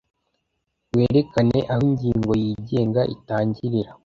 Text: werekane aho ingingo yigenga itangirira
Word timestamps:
werekane 0.97 1.59
aho 1.73 1.83
ingingo 1.89 2.31
yigenga 2.43 3.01
itangirira 3.15 3.91